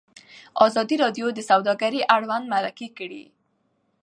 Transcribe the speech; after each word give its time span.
ازادي 0.65 0.95
راډیو 1.03 1.27
د 1.33 1.39
سوداګري 1.49 2.01
اړوند 2.15 2.45
مرکې 2.53 2.87
کړي. 2.97 3.23